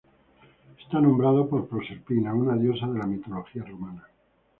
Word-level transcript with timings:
Está 0.81 0.99
nombrado 0.99 1.47
por 1.47 1.69
Proserpina, 1.69 2.33
una 2.33 2.55
diosa 2.57 2.87
de 2.87 2.97
la 2.97 3.05
mitología 3.05 3.63
romana. 3.63 4.03